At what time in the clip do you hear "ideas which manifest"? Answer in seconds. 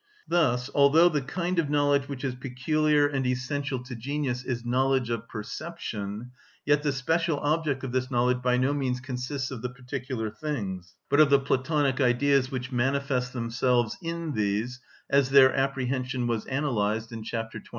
12.01-13.31